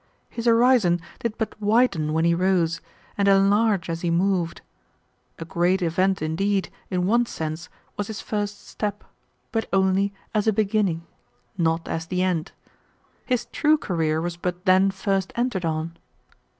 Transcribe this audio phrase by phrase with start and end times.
[0.31, 2.81] His horizon did but widen when he rose,
[3.19, 4.61] and enlarge as he moved.
[5.37, 9.03] A great event indeed, in one sense, was his first step,
[9.51, 11.05] but only as a beginning,
[11.55, 12.51] not as the end.
[13.27, 15.95] His true career was but then first entered on.